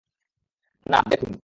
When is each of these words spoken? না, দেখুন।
না, 0.85 0.99
দেখুন। 1.09 1.33